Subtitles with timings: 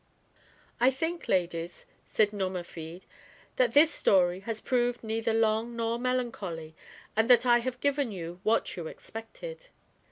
[0.79, 3.03] 3" I think, ladies," said Nomerfide,"
[3.57, 6.73] that this story has proved neither long nor melancholy,
[7.15, 9.67] and that I have given you what you expected."